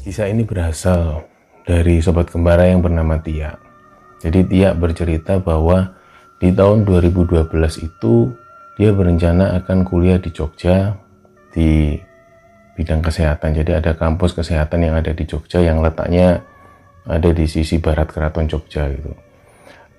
Kisah 0.00 0.32
ini 0.32 0.48
berasal 0.48 1.28
dari 1.68 2.00
sobat 2.00 2.32
kembara 2.32 2.64
yang 2.64 2.80
bernama 2.80 3.20
Tia. 3.20 3.60
Jadi 4.24 4.48
Tia 4.48 4.72
bercerita 4.72 5.36
bahwa 5.44 5.92
di 6.40 6.56
tahun 6.56 6.88
2012 6.88 7.52
itu 7.84 8.32
dia 8.80 8.96
berencana 8.96 9.60
akan 9.60 9.84
kuliah 9.84 10.16
di 10.16 10.32
Jogja 10.32 10.96
di 11.52 12.00
bidang 12.80 13.04
kesehatan. 13.04 13.52
Jadi 13.52 13.76
ada 13.76 13.92
kampus 13.92 14.32
kesehatan 14.32 14.88
yang 14.88 14.96
ada 14.96 15.12
di 15.12 15.28
Jogja 15.28 15.60
yang 15.60 15.84
letaknya 15.84 16.40
ada 17.04 17.28
di 17.36 17.44
sisi 17.44 17.76
barat 17.76 18.08
keraton 18.08 18.48
Jogja 18.48 18.88
gitu. 18.88 19.12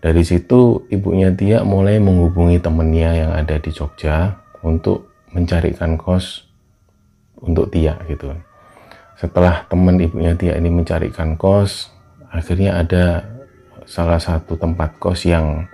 Dari 0.02 0.26
situ 0.26 0.82
ibunya 0.90 1.30
Tia 1.30 1.62
mulai 1.62 2.02
menghubungi 2.02 2.58
temennya 2.58 3.22
yang 3.22 3.32
ada 3.38 3.54
di 3.62 3.70
Jogja 3.70 4.34
untuk 4.66 5.14
mencarikan 5.30 5.94
kos 5.94 6.50
untuk 7.38 7.70
Tia 7.70 8.02
gitu 8.10 8.34
setelah 9.22 9.70
teman 9.70 10.02
ibunya 10.02 10.34
dia 10.34 10.58
ini 10.58 10.74
mencarikan 10.74 11.38
kos 11.38 11.94
akhirnya 12.34 12.82
ada 12.82 13.22
salah 13.86 14.18
satu 14.18 14.58
tempat 14.58 14.98
kos 14.98 15.30
yang 15.30 15.70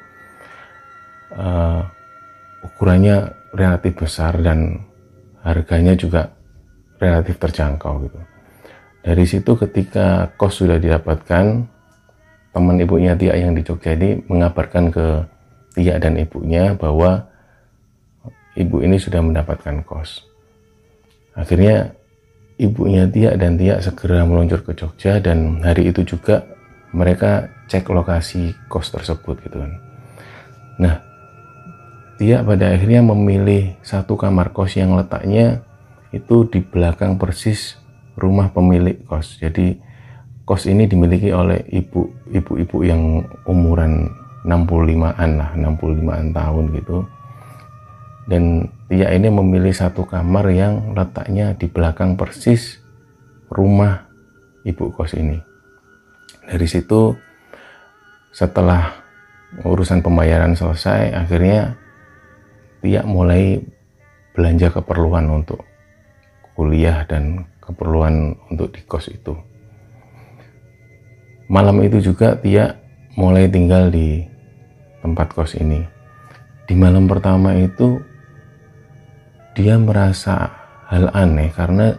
uh, 1.31 1.79
ukurannya 2.67 3.31
relatif 3.55 4.03
besar 4.03 4.35
dan 4.43 4.83
harganya 5.47 5.95
juga 5.95 6.27
relatif 6.99 7.39
terjangkau 7.39 8.03
gitu. 8.09 8.19
Dari 9.07 9.23
situ 9.23 9.51
ketika 9.55 10.27
kos 10.35 10.59
sudah 10.59 10.75
didapatkan 10.75 11.63
teman 12.51 12.75
ibunya 12.83 13.15
Tia 13.15 13.39
yang 13.39 13.55
di 13.55 13.63
Jogja 13.63 13.95
ini 13.95 14.19
mengabarkan 14.27 14.91
ke 14.91 15.05
Tia 15.77 15.95
dan 16.01 16.19
ibunya 16.19 16.75
bahwa 16.75 17.23
ibu 18.57 18.83
ini 18.83 18.97
sudah 18.99 19.23
mendapatkan 19.23 19.85
kos. 19.85 20.25
Akhirnya 21.37 21.96
ibunya 22.57 23.05
Tia 23.09 23.37
dan 23.37 23.55
Tia 23.55 23.77
segera 23.79 24.25
meluncur 24.25 24.65
ke 24.65 24.73
Jogja 24.73 25.21
dan 25.21 25.61
hari 25.61 25.93
itu 25.93 26.03
juga 26.03 26.45
mereka 26.91 27.49
cek 27.69 27.85
lokasi 27.93 28.57
kos 28.67 28.89
tersebut 28.89 29.37
gitu 29.45 29.57
kan. 29.61 29.71
Nah, 30.81 30.95
Tia 32.17 32.41
pada 32.41 32.73
akhirnya 32.73 33.05
memilih 33.05 33.77
satu 33.85 34.17
kamar 34.17 34.49
kos 34.53 34.73
yang 34.73 34.97
letaknya 34.97 35.61
itu 36.09 36.49
di 36.49 36.65
belakang 36.65 37.21
persis 37.21 37.77
rumah 38.17 38.49
pemilik 38.49 38.97
kos. 39.05 39.37
Jadi 39.37 39.77
kos 40.41 40.65
ini 40.65 40.89
dimiliki 40.89 41.29
oleh 41.29 41.61
ibu 41.69 42.09
ibu-ibu 42.33 42.77
yang 42.81 43.21
umuran 43.45 44.09
65-an 44.47 45.29
lah, 45.37 45.49
65-an 45.59 46.31
tahun 46.33 46.65
gitu 46.73 46.97
dan 48.31 48.71
Tia 48.87 49.11
ini 49.11 49.27
memilih 49.27 49.75
satu 49.75 50.07
kamar 50.07 50.47
yang 50.55 50.95
letaknya 50.95 51.51
di 51.59 51.67
belakang 51.67 52.15
persis 52.15 52.79
rumah 53.51 54.07
ibu 54.63 54.95
kos 54.95 55.11
ini. 55.11 55.43
Dari 56.47 56.67
situ 56.67 57.11
setelah 58.31 59.03
urusan 59.67 59.99
pembayaran 59.99 60.55
selesai, 60.55 61.11
akhirnya 61.11 61.75
Tia 62.79 63.03
mulai 63.03 63.59
belanja 64.31 64.71
keperluan 64.71 65.27
untuk 65.35 65.67
kuliah 66.55 67.03
dan 67.03 67.43
keperluan 67.59 68.39
untuk 68.47 68.71
di 68.71 68.87
kos 68.87 69.11
itu. 69.11 69.35
Malam 71.51 71.83
itu 71.83 71.99
juga 71.99 72.39
Tia 72.39 72.79
mulai 73.19 73.51
tinggal 73.51 73.91
di 73.91 74.23
tempat 75.03 75.35
kos 75.35 75.59
ini. 75.59 75.83
Di 76.63 76.75
malam 76.75 77.11
pertama 77.11 77.51
itu 77.55 77.99
dia 79.57 79.73
merasa 79.81 80.53
hal 80.85 81.09
aneh 81.17 81.49
karena 81.49 81.97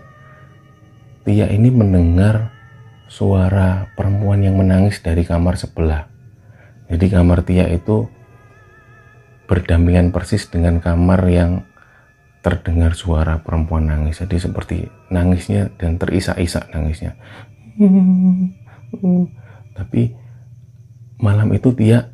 Tia 1.26 1.50
ini 1.50 1.69
mendengar 1.69 2.56
suara 3.05 3.93
perempuan 3.93 4.40
yang 4.40 4.56
menangis 4.56 5.05
dari 5.05 5.28
kamar 5.28 5.60
sebelah. 5.60 6.08
Jadi 6.88 7.05
kamar 7.12 7.44
Tia 7.44 7.69
itu 7.69 8.08
berdampingan 9.44 10.08
persis 10.08 10.49
dengan 10.49 10.81
kamar 10.81 11.20
yang 11.28 11.69
terdengar 12.40 12.96
suara 12.96 13.44
perempuan 13.44 13.93
nangis. 13.93 14.25
Jadi 14.25 14.40
seperti 14.40 14.88
nangisnya 15.12 15.69
dan 15.76 16.00
terisak-isak 16.00 16.72
nangisnya. 16.72 17.12
Tapi 19.76 20.16
malam 21.20 21.52
itu 21.52 21.76
Tia 21.76 22.08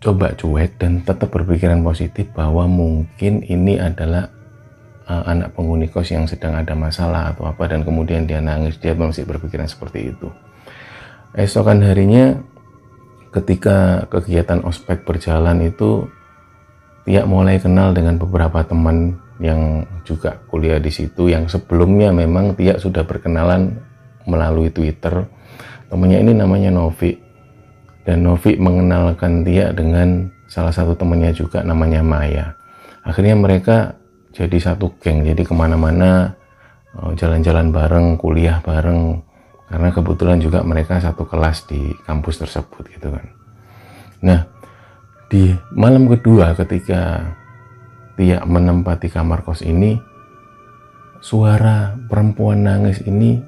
coba 0.00 0.32
cuek 0.32 0.80
dan 0.80 1.04
tetap 1.04 1.28
berpikiran 1.28 1.84
positif 1.84 2.32
bahwa 2.32 2.64
mungkin 2.64 3.44
ini 3.44 3.76
adalah 3.76 4.32
uh, 5.04 5.28
anak 5.28 5.52
penghuni 5.52 5.92
kos 5.92 6.08
yang 6.08 6.24
sedang 6.24 6.56
ada 6.56 6.72
masalah 6.72 7.36
atau 7.36 7.44
apa 7.44 7.68
dan 7.68 7.84
kemudian 7.84 8.24
dia 8.24 8.40
nangis 8.40 8.80
dia 8.80 8.96
masih 8.96 9.28
berpikiran 9.28 9.68
seperti 9.68 10.16
itu. 10.16 10.32
Esokan 11.36 11.84
harinya 11.84 12.40
ketika 13.30 14.08
kegiatan 14.08 14.64
ospek 14.64 15.04
berjalan 15.04 15.68
itu 15.68 16.08
dia 17.04 17.28
mulai 17.28 17.60
kenal 17.60 17.92
dengan 17.92 18.16
beberapa 18.16 18.64
teman 18.64 19.20
yang 19.36 19.84
juga 20.08 20.40
kuliah 20.48 20.80
di 20.80 20.92
situ 20.92 21.28
yang 21.28 21.44
sebelumnya 21.48 22.12
memang 22.12 22.56
Tia 22.56 22.80
sudah 22.80 23.04
berkenalan 23.04 23.76
melalui 24.24 24.72
Twitter. 24.72 25.28
Temannya 25.92 26.24
ini 26.24 26.32
namanya 26.36 26.72
Novi 26.72 27.19
dan 28.04 28.24
Novi 28.24 28.56
mengenalkan 28.56 29.44
dia 29.44 29.70
dengan 29.76 30.28
salah 30.48 30.72
satu 30.72 30.96
temannya 30.96 31.30
juga 31.36 31.62
namanya 31.62 32.00
Maya. 32.00 32.56
Akhirnya 33.04 33.36
mereka 33.36 33.96
jadi 34.32 34.56
satu 34.58 34.96
geng. 34.98 35.22
Jadi 35.22 35.46
ke 35.46 35.54
mana-mana 35.54 36.34
eh, 36.96 37.12
jalan-jalan 37.14 37.70
bareng 37.70 38.16
kuliah 38.16 38.58
bareng. 38.64 39.20
Karena 39.70 39.88
kebetulan 39.94 40.42
juga 40.42 40.66
mereka 40.66 40.98
satu 40.98 41.22
kelas 41.22 41.70
di 41.70 41.94
kampus 42.02 42.42
tersebut 42.42 42.90
gitu 42.90 43.14
kan. 43.14 43.26
Nah 44.26 44.40
di 45.30 45.54
malam 45.70 46.10
kedua 46.10 46.58
ketika 46.58 47.22
dia 48.18 48.42
menempati 48.42 49.06
kamar 49.06 49.46
kos 49.46 49.62
ini 49.62 49.94
suara 51.22 51.94
perempuan 52.10 52.66
nangis 52.66 52.98
ini 53.06 53.38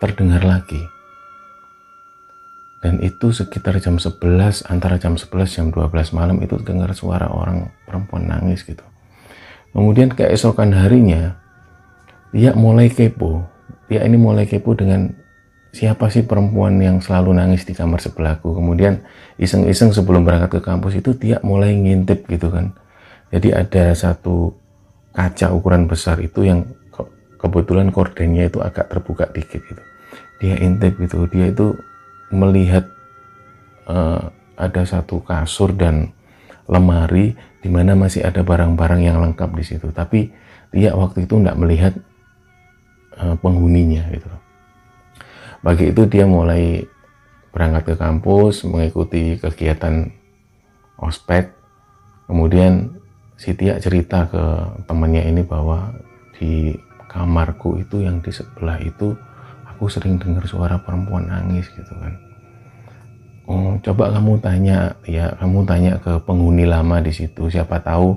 terdengar 0.00 0.42
lagi 0.42 0.80
dan 2.82 2.98
itu 2.98 3.30
sekitar 3.30 3.78
jam 3.78 4.02
11 4.02 4.66
antara 4.66 4.98
jam 4.98 5.14
11 5.14 5.30
jam 5.46 5.66
12 5.70 6.18
malam 6.18 6.42
itu 6.42 6.58
dengar 6.58 6.90
suara 6.98 7.30
orang 7.30 7.70
perempuan 7.86 8.26
nangis 8.26 8.66
gitu. 8.66 8.82
Kemudian 9.70 10.10
keesokan 10.10 10.74
harinya 10.74 11.38
dia 12.34 12.52
mulai 12.58 12.90
kepo. 12.90 13.46
Dia 13.86 14.02
ini 14.02 14.18
mulai 14.18 14.50
kepo 14.50 14.74
dengan 14.74 15.14
siapa 15.70 16.10
sih 16.10 16.26
perempuan 16.26 16.82
yang 16.82 16.98
selalu 16.98 17.38
nangis 17.38 17.62
di 17.62 17.70
kamar 17.70 18.02
sebelahku. 18.02 18.50
Kemudian 18.50 18.98
iseng-iseng 19.38 19.94
sebelum 19.94 20.26
berangkat 20.26 20.58
ke 20.58 20.60
kampus 20.66 20.98
itu 20.98 21.14
dia 21.14 21.38
mulai 21.46 21.78
ngintip 21.78 22.26
gitu 22.26 22.50
kan. 22.50 22.74
Jadi 23.30 23.54
ada 23.54 23.94
satu 23.94 24.58
kaca 25.14 25.54
ukuran 25.54 25.86
besar 25.86 26.18
itu 26.18 26.44
yang 26.44 26.66
kebetulan 27.38 27.94
kordennya 27.94 28.50
itu 28.50 28.58
agak 28.58 28.90
terbuka 28.90 29.30
dikit 29.30 29.62
gitu. 29.70 29.82
Dia 30.42 30.58
intip 30.58 30.98
gitu. 30.98 31.30
Dia 31.30 31.48
itu 31.54 31.78
melihat 32.32 32.88
uh, 33.86 34.32
ada 34.56 34.82
satu 34.88 35.20
kasur 35.22 35.76
dan 35.76 36.10
lemari 36.66 37.36
di 37.62 37.68
mana 37.70 37.94
masih 37.94 38.24
ada 38.24 38.42
barang-barang 38.42 39.00
yang 39.04 39.20
lengkap 39.22 39.52
di 39.54 39.64
situ. 39.64 39.92
Tapi 39.92 40.32
dia 40.72 40.96
waktu 40.96 41.28
itu 41.28 41.38
tidak 41.38 41.60
melihat 41.60 41.94
uh, 43.20 43.36
penghuninya 43.38 44.08
gitu. 44.10 44.28
Bagi 45.62 45.94
itu 45.94 46.02
dia 46.10 46.26
mulai 46.26 46.82
berangkat 47.54 47.94
ke 47.94 47.94
kampus, 48.00 48.66
mengikuti 48.66 49.38
kegiatan 49.38 50.10
ospek. 50.98 51.52
Kemudian 52.26 52.96
si 53.36 53.52
Tia 53.52 53.78
cerita 53.78 54.26
ke 54.26 54.42
temannya 54.88 55.28
ini 55.28 55.44
bahwa 55.44 55.92
di 56.34 56.74
kamarku 57.12 57.78
itu 57.78 58.02
yang 58.02 58.24
di 58.24 58.32
sebelah 58.32 58.80
itu 58.80 59.12
aku 59.82 59.90
sering 59.90 60.14
dengar 60.14 60.46
suara 60.46 60.78
perempuan 60.78 61.26
nangis 61.26 61.66
gitu 61.74 61.90
kan. 61.98 62.14
Oh, 63.50 63.74
coba 63.82 64.14
kamu 64.14 64.38
tanya 64.38 64.94
ya 65.02 65.34
kamu 65.42 65.66
tanya 65.66 65.98
ke 65.98 66.22
penghuni 66.22 66.70
lama 66.70 67.02
di 67.02 67.10
situ. 67.10 67.50
Siapa 67.50 67.82
tahu 67.82 68.14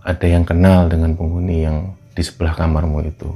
ada 0.00 0.24
yang 0.24 0.40
kenal 0.48 0.88
dengan 0.88 1.12
penghuni 1.12 1.68
yang 1.68 1.92
di 2.16 2.24
sebelah 2.24 2.56
kamarmu 2.56 3.04
itu. 3.04 3.28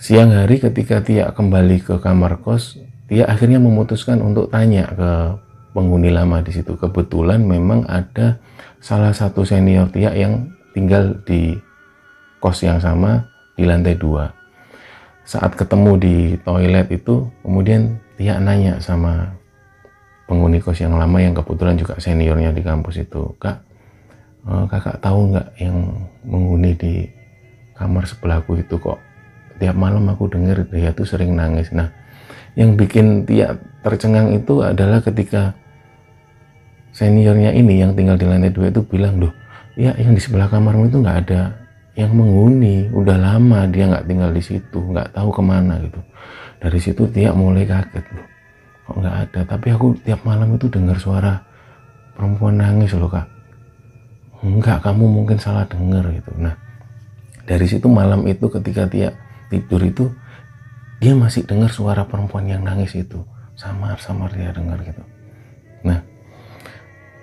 Siang 0.00 0.32
hari 0.32 0.56
ketika 0.56 1.04
Tia 1.04 1.28
kembali 1.36 1.84
ke 1.84 2.00
kamar 2.00 2.40
kos 2.40 2.80
Tia 3.04 3.28
akhirnya 3.28 3.60
memutuskan 3.60 4.24
untuk 4.24 4.48
tanya 4.48 4.88
ke 4.96 5.10
penghuni 5.76 6.08
lama 6.08 6.40
di 6.40 6.56
situ. 6.56 6.72
Kebetulan 6.80 7.44
memang 7.44 7.84
ada 7.84 8.40
salah 8.80 9.12
satu 9.12 9.44
senior 9.44 9.92
Tia 9.92 10.16
yang 10.16 10.56
tinggal 10.72 11.20
di 11.28 11.52
kos 12.40 12.64
yang 12.64 12.80
sama 12.80 13.28
di 13.60 13.68
lantai 13.68 13.92
dua 14.00 14.35
saat 15.26 15.58
ketemu 15.58 15.90
di 15.98 16.16
toilet 16.46 16.86
itu 16.94 17.26
kemudian 17.42 17.98
Tia 18.16 18.40
nanya 18.40 18.80
sama 18.80 19.36
penghuni 20.24 20.56
kos 20.56 20.80
yang 20.80 20.96
lama 20.96 21.20
yang 21.20 21.36
kebetulan 21.36 21.76
juga 21.76 22.00
seniornya 22.00 22.54
di 22.54 22.64
kampus 22.64 23.04
itu 23.04 23.36
kak 23.36 23.60
eh, 24.48 24.64
kakak 24.72 25.02
tahu 25.04 25.34
nggak 25.34 25.48
yang 25.60 25.76
menghuni 26.24 26.72
di 26.78 26.94
kamar 27.76 28.08
sebelahku 28.08 28.56
itu 28.56 28.80
kok? 28.80 28.96
Tiap 29.60 29.76
malam 29.76 30.08
aku 30.08 30.32
dengar 30.32 30.64
dia 30.72 30.96
tuh 30.96 31.04
sering 31.04 31.36
nangis. 31.36 31.68
Nah 31.76 31.92
yang 32.56 32.72
bikin 32.72 33.28
Tia 33.28 33.52
tercengang 33.84 34.32
itu 34.32 34.64
adalah 34.64 35.04
ketika 35.04 35.52
seniornya 36.96 37.52
ini 37.52 37.84
yang 37.84 37.92
tinggal 37.92 38.16
di 38.16 38.24
lantai 38.24 38.48
dua 38.48 38.72
itu 38.72 38.80
bilang 38.80 39.20
loh 39.20 39.32
ya 39.76 39.92
yang 40.00 40.16
di 40.16 40.20
sebelah 40.24 40.48
kamarmu 40.48 40.88
itu 40.88 41.04
nggak 41.04 41.18
ada 41.28 41.52
yang 41.96 42.12
menghuni 42.12 42.92
udah 42.92 43.16
lama 43.16 43.64
dia 43.72 43.88
nggak 43.88 44.04
tinggal 44.04 44.30
di 44.30 44.44
situ 44.44 44.78
nggak 44.78 45.16
tahu 45.16 45.32
ke 45.32 45.42
mana 45.42 45.80
gitu. 45.80 46.00
Dari 46.60 46.78
situ 46.80 47.02
dia 47.08 47.32
mulai 47.32 47.64
kaget 47.64 48.04
loh 48.12 48.26
kok 48.86 48.96
nggak 49.00 49.16
ada? 49.26 49.40
Tapi 49.48 49.66
aku 49.72 49.96
tiap 50.04 50.20
malam 50.22 50.54
itu 50.54 50.68
dengar 50.68 51.00
suara 51.00 51.40
perempuan 52.12 52.60
nangis 52.60 52.92
loh 52.92 53.08
kak. 53.08 53.24
Enggak 54.44 54.84
kamu 54.84 55.04
mungkin 55.08 55.40
salah 55.40 55.64
dengar 55.64 56.04
gitu. 56.12 56.30
Nah 56.36 56.52
dari 57.48 57.64
situ 57.64 57.88
malam 57.88 58.28
itu 58.28 58.44
ketika 58.52 58.84
dia 58.84 59.10
tidur 59.48 59.80
itu 59.80 60.04
dia 61.00 61.16
masih 61.16 61.48
dengar 61.48 61.72
suara 61.72 62.04
perempuan 62.04 62.44
yang 62.44 62.60
nangis 62.60 62.92
itu. 62.92 63.24
Samar-samar 63.56 64.36
dia 64.36 64.52
dengar 64.52 64.76
gitu. 64.84 65.00
Nah 65.80 66.04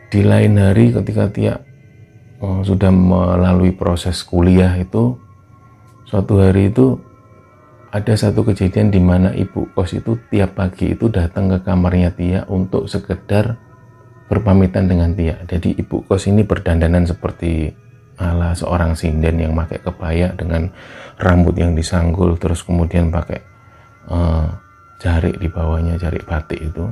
di 0.10 0.26
lain 0.26 0.58
hari 0.58 0.90
ketika 0.90 1.30
dia 1.30 1.62
sudah 2.64 2.92
melalui 2.92 3.72
proses 3.72 4.20
kuliah 4.24 4.76
itu 4.76 5.16
suatu 6.04 6.44
hari 6.44 6.70
itu 6.70 7.00
ada 7.94 8.18
satu 8.18 8.42
kejadian 8.42 8.90
di 8.90 8.98
mana 8.98 9.38
ibu 9.38 9.70
kos 9.78 9.94
itu 9.94 10.18
tiap 10.34 10.58
pagi 10.58 10.98
itu 10.98 11.14
datang 11.14 11.46
ke 11.54 11.62
kamarnya 11.62 12.10
Tia 12.18 12.42
untuk 12.50 12.90
sekedar 12.90 13.62
berpamitan 14.26 14.90
dengan 14.90 15.14
Tia. 15.14 15.38
Jadi 15.46 15.78
ibu 15.78 16.02
kos 16.10 16.26
ini 16.26 16.42
berdandanan 16.42 17.06
seperti 17.06 17.70
ala 18.18 18.58
seorang 18.58 18.98
sinden 18.98 19.46
yang 19.46 19.54
pakai 19.54 19.78
kebaya 19.86 20.34
dengan 20.34 20.74
rambut 21.22 21.54
yang 21.54 21.78
disanggul 21.78 22.34
terus 22.42 22.66
kemudian 22.66 23.14
pakai 23.14 23.46
uh, 24.10 24.50
jarik 24.98 25.38
di 25.38 25.46
bawahnya 25.54 25.94
jarik 26.02 26.26
batik 26.26 26.66
itu. 26.66 26.90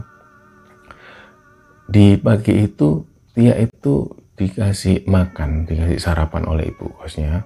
Di 1.90 2.14
pagi 2.22 2.62
itu 2.62 3.02
Tia 3.34 3.58
itu 3.58 4.21
dikasih 4.42 5.06
makan, 5.06 5.70
dikasih 5.70 6.02
sarapan 6.02 6.50
oleh 6.50 6.74
ibu 6.74 6.90
kosnya. 6.98 7.46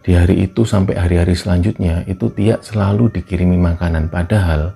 Di 0.00 0.16
hari 0.16 0.48
itu 0.48 0.64
sampai 0.64 0.96
hari-hari 0.96 1.36
selanjutnya 1.36 2.06
itu 2.08 2.32
Tia 2.32 2.56
selalu 2.64 3.12
dikirimi 3.12 3.60
makanan. 3.60 4.08
Padahal 4.08 4.72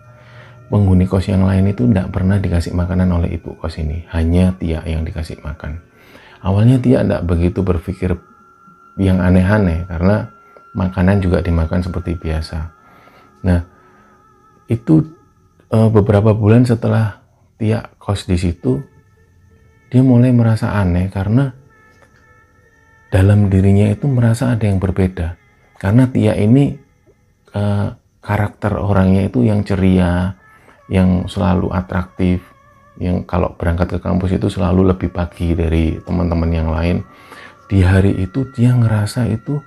penghuni 0.69 1.09
kos 1.09 1.33
yang 1.33 1.49
lain 1.49 1.71
itu 1.71 1.89
tidak 1.89 2.13
pernah 2.13 2.37
dikasih 2.37 2.77
makanan 2.77 3.09
oleh 3.09 3.41
ibu 3.41 3.57
kos 3.57 3.81
ini. 3.81 4.05
Hanya 4.13 4.53
Tia 4.61 4.85
yang 4.85 5.07
dikasih 5.07 5.41
makan. 5.41 5.81
Awalnya 6.45 6.77
Tia 6.83 7.01
tidak 7.01 7.25
begitu 7.25 7.65
berpikir 7.65 8.19
yang 9.01 9.23
aneh-aneh 9.23 9.89
karena 9.89 10.29
makanan 10.77 11.25
juga 11.25 11.41
dimakan 11.41 11.81
seperti 11.81 12.19
biasa. 12.21 12.59
Nah, 13.47 13.65
itu 14.67 15.09
eh, 15.73 15.89
beberapa 15.89 16.37
bulan 16.37 16.67
setelah 16.67 17.23
Tia 17.57 17.87
kos 17.97 18.27
di 18.27 18.35
situ, 18.35 18.83
dia 19.91 20.03
mulai 20.07 20.31
merasa 20.31 20.71
aneh 20.79 21.11
karena 21.11 21.51
dalam 23.11 23.51
dirinya 23.51 23.91
itu 23.91 24.07
merasa 24.07 24.55
ada 24.55 24.65
yang 24.71 24.79
berbeda. 24.79 25.35
Karena 25.77 26.07
Tia 26.07 26.39
ini 26.39 26.79
eh, 27.51 27.89
karakter 28.23 28.79
orangnya 28.79 29.27
itu 29.27 29.43
yang 29.43 29.67
ceria, 29.67 30.39
yang 30.87 31.27
selalu 31.27 31.75
atraktif, 31.75 32.39
yang 33.03 33.27
kalau 33.27 33.51
berangkat 33.59 33.97
ke 33.97 33.99
kampus 33.99 34.39
itu 34.39 34.47
selalu 34.47 34.95
lebih 34.95 35.11
pagi 35.11 35.59
dari 35.59 35.99
teman-teman 36.07 36.51
yang 36.55 36.71
lain. 36.71 37.03
Di 37.67 37.83
hari 37.83 38.15
itu 38.23 38.47
dia 38.55 38.79
ngerasa 38.79 39.27
itu 39.27 39.59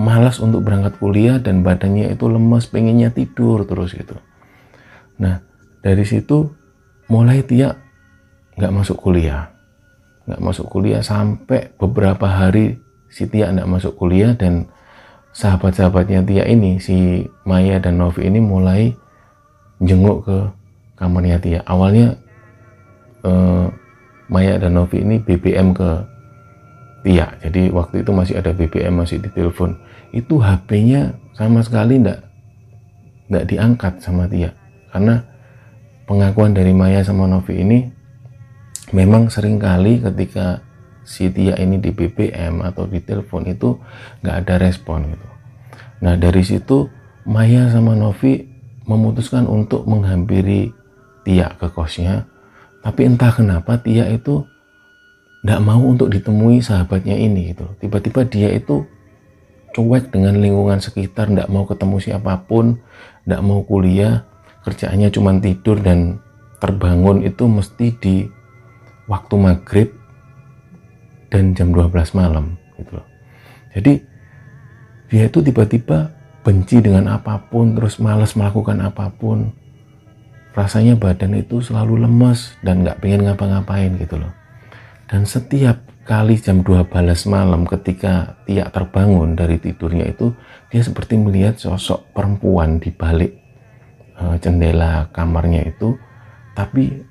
malas 0.00 0.40
untuk 0.40 0.64
berangkat 0.64 0.96
kuliah 0.96 1.36
dan 1.36 1.60
badannya 1.60 2.08
itu 2.08 2.24
lemes, 2.24 2.72
pengennya 2.72 3.12
tidur 3.12 3.68
terus 3.68 3.92
gitu. 3.92 4.16
Nah, 5.20 5.44
dari 5.84 6.08
situ 6.08 6.56
mulai 7.12 7.44
Tia 7.44 7.89
nggak 8.60 8.76
masuk 8.76 9.00
kuliah. 9.00 9.48
Nggak 10.28 10.40
masuk 10.44 10.66
kuliah 10.68 11.00
sampai 11.00 11.72
beberapa 11.80 12.28
hari 12.28 12.76
si 13.08 13.24
Tia 13.24 13.48
nggak 13.48 13.66
masuk 13.66 13.96
kuliah 13.96 14.36
dan 14.36 14.68
sahabat-sahabatnya 15.32 16.20
Tia 16.28 16.44
ini 16.44 16.76
si 16.76 17.24
Maya 17.48 17.80
dan 17.80 17.96
Novi 17.96 18.28
ini 18.28 18.38
mulai 18.38 18.92
jenguk 19.80 20.28
ke 20.28 20.38
kamarnya 21.00 21.40
Tia. 21.40 21.60
Awalnya 21.64 22.12
eh, 23.24 23.66
Maya 24.28 24.54
dan 24.60 24.76
Novi 24.76 25.00
ini 25.00 25.16
BBM 25.18 25.72
ke 25.72 25.90
Tia. 27.02 27.32
Jadi 27.40 27.72
waktu 27.72 28.04
itu 28.04 28.10
masih 28.12 28.38
ada 28.38 28.52
BBM 28.52 29.00
masih 29.00 29.18
di 29.18 29.32
telepon 29.32 29.72
itu 30.12 30.36
HP-nya 30.36 31.16
sama 31.32 31.64
sekali 31.64 32.02
nggak 32.02 32.20
nggak 33.32 33.44
diangkat 33.48 33.94
sama 34.04 34.28
Tia. 34.28 34.52
Karena 34.92 35.22
pengakuan 36.04 36.52
dari 36.52 36.74
Maya 36.74 37.00
sama 37.06 37.30
Novi 37.30 37.54
ini 37.62 37.99
memang 38.92 39.30
sering 39.30 39.58
kali 39.58 40.02
ketika 40.02 40.62
si 41.06 41.30
Tia 41.32 41.58
ini 41.58 41.80
di 41.80 41.90
BBM 41.90 42.62
atau 42.62 42.86
di 42.86 43.02
telepon 43.02 43.48
itu 43.48 43.78
nggak 44.22 44.36
ada 44.46 44.54
respon 44.62 45.10
gitu. 45.10 45.28
Nah 46.04 46.14
dari 46.16 46.42
situ 46.44 46.86
Maya 47.26 47.68
sama 47.68 47.92
Novi 47.98 48.46
memutuskan 48.88 49.46
untuk 49.46 49.84
menghampiri 49.86 50.72
Tia 51.26 51.52
ke 51.58 51.68
kosnya. 51.70 52.26
Tapi 52.80 53.06
entah 53.06 53.30
kenapa 53.30 53.76
Tia 53.76 54.08
itu 54.08 54.46
nggak 55.44 55.60
mau 55.64 55.80
untuk 55.84 56.12
ditemui 56.12 56.60
sahabatnya 56.60 57.16
ini 57.16 57.52
gitu. 57.52 57.66
Tiba-tiba 57.80 58.24
dia 58.28 58.48
itu 58.52 58.84
cuek 59.72 60.10
dengan 60.10 60.40
lingkungan 60.40 60.82
sekitar, 60.82 61.30
nggak 61.30 61.48
mau 61.48 61.64
ketemu 61.64 61.96
siapa 62.02 62.44
pun, 62.44 62.80
nggak 63.24 63.42
mau 63.44 63.62
kuliah, 63.64 64.26
kerjaannya 64.66 65.08
cuma 65.14 65.36
tidur 65.38 65.78
dan 65.80 66.20
terbangun 66.60 67.24
itu 67.24 67.48
mesti 67.48 67.86
di 67.96 68.16
waktu 69.10 69.34
maghrib 69.34 69.90
dan 71.34 71.50
jam 71.58 71.74
12 71.74 71.90
malam 72.14 72.54
gitu 72.78 73.02
loh. 73.02 73.06
Jadi 73.74 73.98
dia 75.10 75.26
itu 75.26 75.42
tiba-tiba 75.42 76.14
benci 76.46 76.78
dengan 76.78 77.10
apa 77.18 77.50
pun 77.50 77.74
terus 77.74 77.98
malas 77.98 78.38
melakukan 78.38 78.78
apa 78.78 79.10
pun. 79.10 79.50
Rasanya 80.54 80.98
badan 80.98 81.34
itu 81.38 81.62
selalu 81.62 82.06
lemes 82.06 82.54
dan 82.62 82.86
nggak 82.86 83.02
pengen 83.02 83.26
ngapa-ngapain 83.26 83.98
gitu 83.98 84.18
loh. 84.18 84.30
Dan 85.10 85.26
setiap 85.26 85.82
kali 86.06 86.38
jam 86.38 86.62
12 86.62 86.90
malam 87.30 87.66
ketika 87.66 88.38
Tia 88.46 88.66
terbangun 88.70 89.38
dari 89.38 89.58
tidurnya 89.62 90.10
itu 90.10 90.34
dia 90.70 90.82
seperti 90.82 91.18
melihat 91.18 91.58
sosok 91.58 92.10
perempuan 92.14 92.82
di 92.82 92.90
balik 92.90 93.34
uh, 94.18 94.34
jendela 94.38 95.10
kamarnya 95.14 95.70
itu. 95.70 95.94
Tapi 96.54 97.09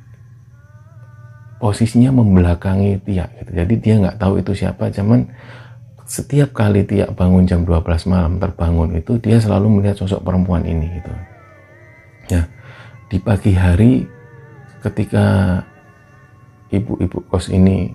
posisinya 1.60 2.16
membelakangi 2.16 3.04
Tia 3.04 3.28
gitu. 3.36 3.52
Jadi 3.52 3.74
dia 3.78 3.96
nggak 4.00 4.18
tahu 4.18 4.40
itu 4.40 4.56
siapa, 4.56 4.90
cuman 4.90 5.28
setiap 6.08 6.56
kali 6.56 6.88
Tia 6.88 7.12
bangun 7.12 7.46
jam 7.46 7.68
12 7.68 8.10
malam 8.10 8.40
terbangun 8.40 8.96
itu 8.98 9.20
dia 9.22 9.38
selalu 9.38 9.80
melihat 9.80 10.00
sosok 10.00 10.24
perempuan 10.24 10.66
ini 10.66 10.88
gitu. 10.98 11.14
Ya, 12.32 12.48
di 13.12 13.20
pagi 13.20 13.54
hari 13.54 14.08
ketika 14.80 15.60
ibu-ibu 16.72 17.20
kos 17.28 17.52
ini 17.52 17.92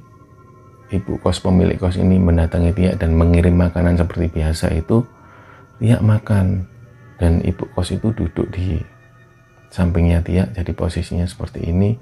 ibu 0.93 1.17
kos 1.19 1.41
pemilik 1.41 1.81
kos 1.81 1.97
ini 1.97 2.21
mendatangi 2.21 2.71
Tia 2.77 2.93
dan 2.95 3.17
mengirim 3.17 3.57
makanan 3.57 3.97
seperti 3.97 4.29
biasa 4.31 4.77
itu 4.77 5.03
Tia 5.81 5.99
makan 6.05 6.69
dan 7.17 7.41
ibu 7.43 7.65
kos 7.73 7.97
itu 7.97 8.13
duduk 8.13 8.47
di 8.53 8.79
sampingnya 9.73 10.21
Tia 10.21 10.45
jadi 10.53 10.71
posisinya 10.77 11.27
seperti 11.27 11.67
ini 11.67 11.97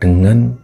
dengan 0.00 0.56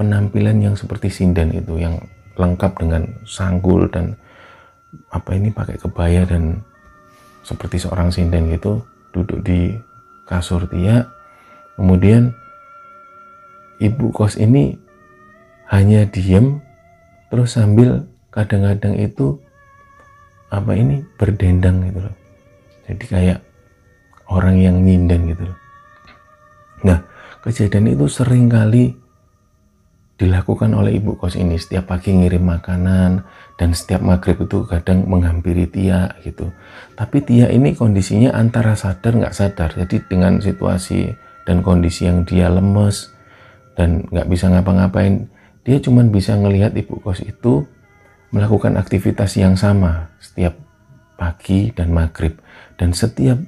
penampilan 0.00 0.64
yang 0.64 0.72
seperti 0.72 1.12
sinden 1.12 1.52
itu 1.52 1.76
yang 1.76 2.00
lengkap 2.40 2.72
dengan 2.80 3.04
sanggul 3.28 3.84
dan 3.92 4.16
apa 5.12 5.36
ini 5.36 5.52
pakai 5.52 5.76
kebaya 5.76 6.24
dan 6.24 6.64
seperti 7.44 7.76
seorang 7.76 8.08
sinden 8.08 8.48
gitu 8.48 8.80
duduk 9.12 9.44
di 9.44 9.76
kasur 10.24 10.64
Tia. 10.72 11.04
Kemudian 11.76 12.32
ibu 13.76 14.08
kos 14.08 14.40
ini 14.40 14.72
hanya 15.68 16.08
diem 16.08 16.64
terus 17.28 17.60
sambil 17.60 18.08
kadang-kadang 18.32 18.96
itu 18.96 19.36
apa 20.48 20.80
ini 20.80 21.04
berdendang 21.20 21.84
gitu 21.92 22.08
loh. 22.08 22.16
Jadi 22.88 23.04
kayak 23.04 23.38
orang 24.32 24.56
yang 24.56 24.80
nyinden 24.80 25.36
gitu 25.36 25.44
loh. 25.44 25.58
Nah 26.88 27.04
kejadian 27.44 27.92
itu 27.92 28.08
sering 28.08 28.48
kali 28.48 28.96
dilakukan 30.20 30.76
oleh 30.76 31.00
ibu 31.00 31.16
kos 31.16 31.40
ini. 31.40 31.56
Setiap 31.56 31.88
pagi 31.88 32.12
ngirim 32.12 32.44
makanan 32.44 33.24
dan 33.56 33.72
setiap 33.72 34.04
maghrib 34.04 34.36
itu 34.36 34.68
kadang 34.68 35.08
menghampiri 35.08 35.64
Tia 35.64 36.12
gitu. 36.20 36.52
Tapi 36.92 37.24
Tia 37.24 37.48
ini 37.48 37.72
kondisinya 37.72 38.36
antara 38.36 38.76
sadar 38.76 39.16
nggak 39.16 39.32
sadar. 39.32 39.72
Jadi 39.72 40.04
dengan 40.04 40.36
situasi 40.44 41.08
dan 41.48 41.64
kondisi 41.64 42.04
yang 42.04 42.28
dia 42.28 42.52
lemes 42.52 43.08
dan 43.80 44.04
nggak 44.12 44.28
bisa 44.28 44.52
ngapa-ngapain 44.52 45.24
dia 45.64 45.80
cuma 45.80 46.04
bisa 46.04 46.36
ngelihat 46.36 46.76
ibu 46.76 47.00
kos 47.00 47.24
itu 47.24 47.64
melakukan 48.28 48.76
aktivitas 48.76 49.40
yang 49.40 49.56
sama 49.56 50.12
setiap 50.20 50.52
pagi 51.16 51.72
dan 51.72 51.96
maghrib. 51.96 52.36
Dan 52.76 52.92
setiap 52.92 53.40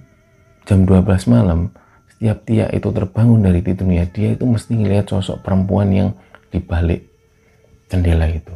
jam 0.64 0.88
12 0.88 1.04
malam 1.28 1.68
setiap 2.08 2.48
Tia 2.48 2.66
itu 2.72 2.88
terbangun 2.88 3.44
dari 3.44 3.60
tidurnya 3.60 4.08
dia 4.08 4.32
itu 4.32 4.48
mesti 4.48 4.72
ngelihat 4.72 5.12
sosok 5.12 5.44
perempuan 5.44 5.92
yang 5.92 6.08
di 6.52 6.60
balik 6.60 7.00
jendela 7.88 8.28
itu. 8.28 8.54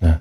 Nah, 0.00 0.16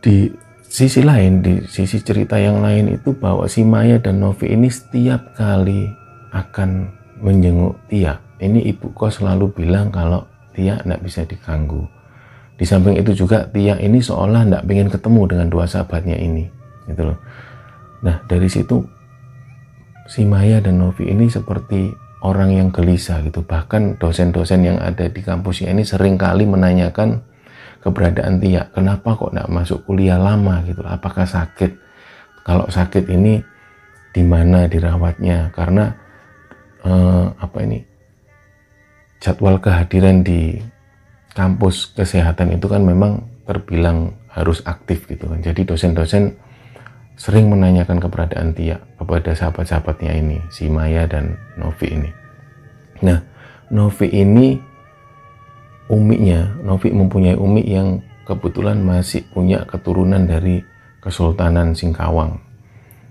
di 0.00 0.32
sisi 0.64 1.04
lain, 1.04 1.44
di 1.44 1.62
sisi 1.68 2.02
cerita 2.02 2.40
yang 2.40 2.64
lain 2.64 2.96
itu 2.96 3.14
bahwa 3.14 3.46
si 3.46 3.62
Maya 3.62 4.00
dan 4.00 4.24
Novi 4.24 4.50
ini 4.50 4.66
setiap 4.72 5.36
kali 5.38 5.86
akan 6.34 6.90
menjenguk 7.22 7.78
Tia. 7.86 8.18
Ini 8.42 8.66
ibu 8.74 8.90
kos 8.90 9.22
selalu 9.22 9.54
bilang 9.54 9.94
kalau 9.94 10.26
Tia 10.56 10.82
tidak 10.82 11.00
bisa 11.04 11.22
diganggu. 11.22 11.86
Di 12.58 12.66
samping 12.66 12.98
itu 12.98 13.14
juga 13.14 13.46
Tia 13.46 13.78
ini 13.78 14.02
seolah 14.02 14.42
tidak 14.42 14.62
ingin 14.66 14.90
ketemu 14.90 15.22
dengan 15.30 15.46
dua 15.46 15.64
sahabatnya 15.70 16.18
ini. 16.18 16.50
Gitu 16.90 17.02
loh. 17.06 17.18
Nah 18.02 18.20
dari 18.26 18.50
situ 18.50 18.82
si 20.10 20.26
Maya 20.26 20.60
dan 20.60 20.82
Novi 20.82 21.08
ini 21.08 21.30
seperti 21.30 22.03
orang 22.24 22.56
yang 22.56 22.68
gelisah 22.72 23.20
gitu. 23.20 23.44
Bahkan 23.44 24.00
dosen-dosen 24.00 24.64
yang 24.64 24.78
ada 24.80 25.06
di 25.06 25.20
kampusnya 25.20 25.70
ini 25.76 25.84
sering 25.84 26.16
kali 26.16 26.48
menanyakan 26.48 27.20
keberadaan 27.84 28.40
Tia. 28.40 28.72
Kenapa 28.72 29.12
kok 29.14 29.36
tidak 29.36 29.52
masuk 29.52 29.84
kuliah 29.84 30.16
lama 30.16 30.64
gitu? 30.64 30.80
Apakah 30.82 31.28
sakit? 31.28 31.76
Kalau 32.42 32.66
sakit 32.72 33.04
ini 33.12 33.44
di 34.10 34.24
mana 34.24 34.64
dirawatnya? 34.64 35.52
Karena 35.52 35.92
eh, 36.80 37.26
apa 37.36 37.58
ini 37.60 37.84
jadwal 39.20 39.60
kehadiran 39.60 40.24
di 40.24 40.56
kampus 41.36 41.92
kesehatan 41.92 42.56
itu 42.56 42.68
kan 42.68 42.80
memang 42.80 43.20
terbilang 43.44 44.16
harus 44.32 44.64
aktif 44.64 45.04
gitu 45.04 45.28
kan. 45.28 45.44
Jadi 45.44 45.68
dosen-dosen 45.68 46.32
sering 47.14 47.46
menanyakan 47.50 48.02
keberadaan 48.02 48.54
Tia 48.54 48.82
kepada 48.98 49.34
sahabat-sahabatnya 49.34 50.12
ini, 50.18 50.38
si 50.50 50.66
Maya 50.66 51.06
dan 51.06 51.38
Novi 51.54 51.86
ini. 51.94 52.10
Nah, 53.06 53.22
Novi 53.70 54.10
ini 54.10 54.58
uminya, 55.90 56.58
Novi 56.62 56.90
mempunyai 56.90 57.38
umi 57.38 57.62
yang 57.64 58.02
kebetulan 58.26 58.82
masih 58.82 59.22
punya 59.30 59.62
keturunan 59.68 60.24
dari 60.26 60.64
Kesultanan 61.04 61.76
Singkawang 61.76 62.40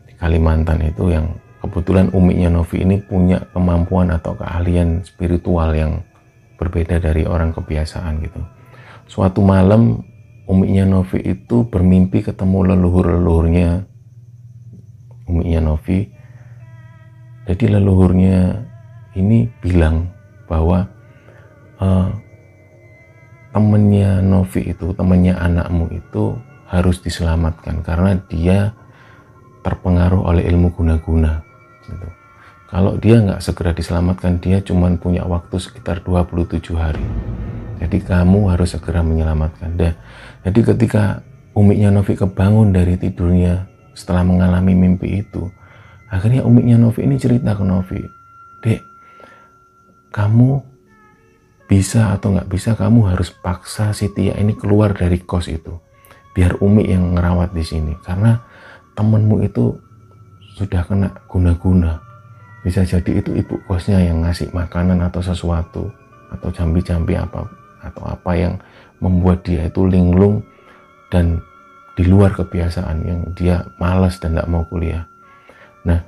di 0.10 0.18
Kalimantan 0.18 0.82
itu 0.82 1.14
yang 1.14 1.38
kebetulan 1.62 2.10
uminya 2.12 2.50
Novi 2.50 2.82
ini 2.82 2.98
punya 3.00 3.46
kemampuan 3.54 4.10
atau 4.10 4.34
keahlian 4.34 5.06
spiritual 5.06 5.72
yang 5.78 6.02
berbeda 6.58 6.98
dari 6.98 7.24
orang 7.30 7.54
kebiasaan 7.54 8.26
gitu. 8.26 8.42
Suatu 9.06 9.46
malam 9.46 10.02
uminya 10.50 10.84
Novi 10.90 11.22
itu 11.22 11.70
bermimpi 11.70 12.26
ketemu 12.26 12.74
leluhur-leluhurnya 12.74 13.93
uminya 15.34 15.74
Novi 15.74 16.06
jadi 17.50 17.76
leluhurnya 17.76 18.62
ini 19.18 19.50
bilang 19.60 20.14
bahwa 20.46 20.86
uh, 21.82 22.14
temennya 23.54 24.22
Novi 24.22 24.74
itu 24.74 24.94
temennya 24.94 25.42
anakmu 25.42 25.90
itu 25.94 26.38
harus 26.70 27.02
diselamatkan 27.02 27.82
karena 27.86 28.18
dia 28.30 28.74
terpengaruh 29.62 30.26
oleh 30.26 30.44
ilmu 30.50 30.74
guna-guna 30.74 31.42
gitu. 31.86 32.08
kalau 32.70 32.98
dia 32.98 33.22
nggak 33.22 33.42
segera 33.42 33.72
diselamatkan 33.74 34.42
dia 34.42 34.62
cuma 34.66 34.90
punya 34.98 35.24
waktu 35.26 35.62
sekitar 35.62 36.02
27 36.02 36.74
hari. 36.74 37.06
Jadi 37.78 38.00
kamu 38.00 38.48
harus 38.48 38.74
segera 38.74 39.04
menyelamatkan. 39.04 39.76
Dia 39.76 39.94
jadi 40.42 40.74
ketika 40.74 41.22
umiknya 41.54 41.94
Novi 41.94 42.18
kebangun 42.18 42.74
dari 42.74 42.98
tidurnya 42.98 43.70
setelah 43.94 44.26
mengalami 44.26 44.74
mimpi 44.74 45.22
itu 45.26 45.50
akhirnya 46.10 46.46
umiknya 46.46 46.78
Novi 46.78 47.06
ini 47.06 47.16
cerita 47.18 47.58
ke 47.58 47.64
Novi 47.66 48.02
dek 48.62 48.82
kamu 50.14 50.62
bisa 51.66 52.14
atau 52.14 52.38
nggak 52.38 52.50
bisa 52.50 52.78
kamu 52.78 53.14
harus 53.14 53.34
paksa 53.34 53.96
si 53.98 54.12
Tia 54.14 54.38
ini 54.38 54.54
keluar 54.54 54.94
dari 54.94 55.18
kos 55.22 55.50
itu 55.50 55.74
biar 56.34 56.62
Umi 56.62 56.90
yang 56.90 57.14
ngerawat 57.18 57.54
di 57.54 57.62
sini 57.66 57.94
karena 58.02 58.42
temenmu 58.98 59.42
itu 59.46 59.78
sudah 60.54 60.86
kena 60.86 61.10
guna-guna. 61.26 62.02
Bisa 62.64 62.86
jadi 62.86 63.20
itu 63.20 63.36
ibu 63.36 63.60
kosnya 63.68 64.00
yang 64.00 64.24
ngasih 64.24 64.54
makanan 64.56 65.04
atau 65.04 65.20
sesuatu 65.20 65.92
atau 66.32 66.50
jambi-jambi 66.50 67.20
apa 67.20 67.44
atau 67.84 68.04
apa 68.08 68.32
yang 68.34 68.54
membuat 69.04 69.44
dia 69.44 69.68
itu 69.68 69.84
linglung 69.84 70.40
dan 71.12 71.44
di 71.94 72.04
luar 72.10 72.34
kebiasaan 72.34 72.98
yang 73.06 73.20
dia 73.38 73.62
malas 73.78 74.18
dan 74.18 74.34
tidak 74.34 74.50
mau 74.50 74.66
kuliah. 74.66 75.06
Nah, 75.86 76.02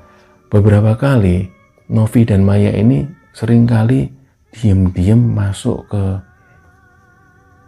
beberapa 0.50 0.98
kali 0.98 1.50
Novi 1.94 2.26
dan 2.26 2.42
Maya 2.42 2.74
ini 2.74 3.06
sering 3.36 3.70
kali 3.70 4.10
diem-diem 4.50 5.20
masuk 5.20 5.86
ke 5.92 6.04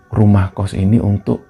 rumah 0.10 0.56
kos 0.56 0.74
ini 0.74 0.98
untuk 0.98 1.46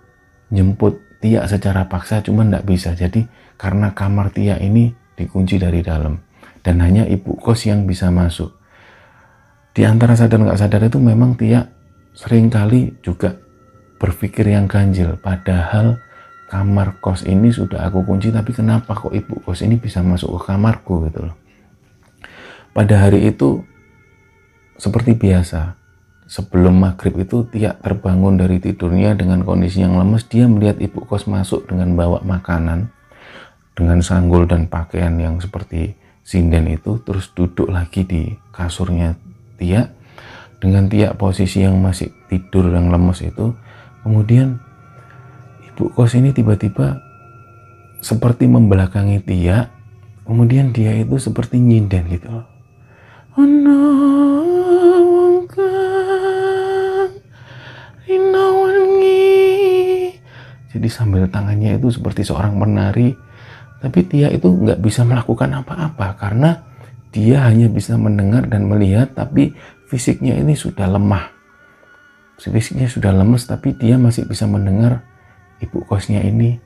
jemput 0.52 1.08
Tia 1.18 1.50
secara 1.50 1.90
paksa 1.90 2.22
cuma 2.22 2.46
tidak 2.46 2.66
bisa. 2.70 2.94
Jadi 2.94 3.26
karena 3.58 3.90
kamar 3.98 4.30
Tia 4.30 4.62
ini 4.62 4.94
dikunci 5.18 5.58
dari 5.58 5.82
dalam 5.82 6.14
dan 6.62 6.78
hanya 6.84 7.10
ibu 7.10 7.34
kos 7.40 7.66
yang 7.66 7.90
bisa 7.90 8.14
masuk. 8.14 8.54
Di 9.74 9.86
antara 9.86 10.14
sadar 10.14 10.42
nggak 10.42 10.60
sadar 10.62 10.82
itu 10.86 11.02
memang 11.02 11.34
Tia 11.34 11.66
sering 12.14 12.54
kali 12.54 12.98
juga 13.02 13.34
berpikir 13.98 14.46
yang 14.46 14.70
ganjil 14.70 15.18
padahal 15.18 15.98
kamar 16.48 17.04
kos 17.04 17.28
ini 17.28 17.52
sudah 17.52 17.84
aku 17.88 18.08
kunci 18.08 18.32
tapi 18.32 18.56
kenapa 18.56 18.96
kok 18.96 19.12
ibu 19.12 19.44
kos 19.44 19.62
ini 19.68 19.76
bisa 19.76 20.00
masuk 20.00 20.40
ke 20.40 20.52
kamarku 20.52 21.08
gitu 21.12 21.28
loh? 21.28 21.36
Pada 22.72 23.08
hari 23.08 23.28
itu 23.28 23.66
seperti 24.80 25.18
biasa 25.18 25.76
sebelum 26.30 26.84
maghrib 26.84 27.18
itu 27.18 27.48
Tia 27.50 27.74
terbangun 27.80 28.38
dari 28.38 28.62
tidurnya 28.62 29.18
dengan 29.18 29.42
kondisi 29.42 29.82
yang 29.82 29.98
lemes. 29.98 30.28
Dia 30.30 30.46
melihat 30.46 30.78
ibu 30.78 31.04
kos 31.08 31.26
masuk 31.26 31.66
dengan 31.68 31.96
bawa 31.98 32.22
makanan 32.22 32.92
dengan 33.74 34.00
sanggul 34.04 34.46
dan 34.46 34.70
pakaian 34.70 35.16
yang 35.18 35.42
seperti 35.42 35.98
sinden 36.22 36.68
itu 36.68 37.00
terus 37.02 37.32
duduk 37.34 37.72
lagi 37.72 38.04
di 38.06 38.36
kasurnya 38.54 39.18
Tia. 39.58 39.90
Dengan 40.62 40.86
Tia 40.92 41.18
posisi 41.18 41.66
yang 41.66 41.82
masih 41.82 42.14
tidur 42.30 42.70
yang 42.70 42.94
lemes 42.94 43.26
itu 43.26 43.58
kemudian 44.06 44.62
Bu 45.78 45.94
Kos 45.94 46.18
ini 46.18 46.34
tiba-tiba 46.34 46.98
seperti 48.02 48.50
membelakangi 48.50 49.22
Tia, 49.22 49.70
kemudian 50.26 50.74
dia 50.74 50.98
itu 50.98 51.22
seperti 51.22 51.62
nyinden 51.62 52.10
gitu 52.10 52.34
loh. 52.34 52.50
Jadi 60.78 60.94
sambil 60.94 61.26
tangannya 61.30 61.78
itu 61.78 61.90
seperti 61.94 62.22
seorang 62.26 62.58
menari, 62.58 63.14
tapi 63.82 64.02
Tia 64.06 64.34
itu 64.34 64.50
nggak 64.50 64.82
bisa 64.82 65.06
melakukan 65.06 65.62
apa-apa 65.62 66.18
karena 66.18 66.66
dia 67.14 67.46
hanya 67.46 67.70
bisa 67.70 67.98
mendengar 67.98 68.46
dan 68.50 68.66
melihat, 68.66 69.14
tapi 69.14 69.58
fisiknya 69.90 70.38
ini 70.38 70.54
sudah 70.54 70.90
lemah. 70.90 71.34
Fisiknya 72.38 72.86
sudah 72.86 73.10
lemes, 73.10 73.50
tapi 73.50 73.74
dia 73.74 73.98
masih 73.98 74.30
bisa 74.30 74.46
mendengar 74.46 75.07
ibu 75.62 75.82
kosnya 75.90 76.22
ini 76.22 76.58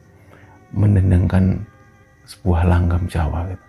mendendangkan 0.75 1.63
sebuah 2.27 2.67
langgam 2.67 3.07
Jawa 3.07 3.47
gitu. 3.51 3.65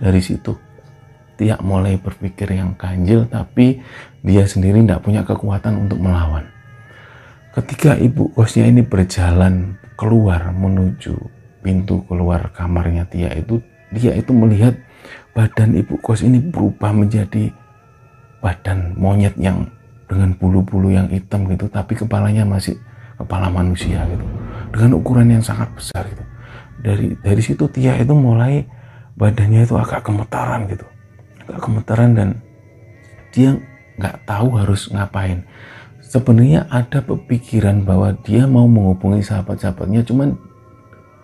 Dari 0.00 0.20
situ 0.24 0.52
Tia 1.40 1.56
mulai 1.64 1.96
berpikir 1.96 2.52
yang 2.52 2.76
ganjil 2.76 3.24
tapi 3.24 3.80
dia 4.20 4.44
sendiri 4.44 4.84
tidak 4.84 5.00
punya 5.00 5.24
kekuatan 5.24 5.88
untuk 5.88 5.96
melawan. 5.96 6.44
Ketika 7.56 7.96
ibu 7.96 8.28
kosnya 8.36 8.68
ini 8.68 8.84
berjalan 8.84 9.80
keluar 9.96 10.52
menuju 10.52 11.39
pintu 11.60 12.04
keluar 12.08 12.52
kamarnya 12.52 13.04
Tia 13.08 13.32
itu 13.36 13.60
dia 13.92 14.16
itu 14.16 14.32
melihat 14.32 14.76
badan 15.32 15.76
ibu 15.76 15.96
kos 16.00 16.24
ini 16.24 16.40
berubah 16.40 16.92
menjadi 16.92 17.52
badan 18.40 18.96
monyet 18.96 19.36
yang 19.36 19.68
dengan 20.10 20.34
bulu-bulu 20.34 20.90
yang 20.90 21.06
hitam 21.06 21.46
gitu 21.46 21.70
tapi 21.70 21.94
kepalanya 21.94 22.42
masih 22.42 22.74
kepala 23.20 23.52
manusia 23.52 24.02
gitu. 24.08 24.24
Dengan 24.72 24.90
ukuran 24.96 25.28
yang 25.28 25.44
sangat 25.44 25.68
besar 25.76 26.08
gitu. 26.08 26.24
Dari 26.80 27.06
dari 27.20 27.42
situ 27.44 27.68
Tia 27.68 28.00
itu 28.00 28.16
mulai 28.16 28.64
badannya 29.14 29.68
itu 29.68 29.76
agak 29.76 30.08
gemetaran 30.08 30.66
gitu. 30.72 30.86
Agak 31.46 31.60
gemetaran 31.60 32.10
dan 32.16 32.28
dia 33.30 33.54
nggak 34.00 34.24
tahu 34.24 34.56
harus 34.56 34.88
ngapain. 34.88 35.44
Sebenarnya 36.00 36.66
ada 36.72 37.04
pemikiran 37.04 37.86
bahwa 37.86 38.16
dia 38.26 38.48
mau 38.48 38.66
menghubungi 38.66 39.22
sahabat-sahabatnya 39.22 40.02
cuman 40.02 40.34